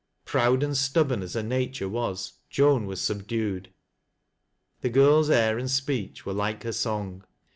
[0.25, 3.71] Proud and stubborn as her nature was, Joan was subdued.
[4.81, 7.23] The girl's air and speech were like her song.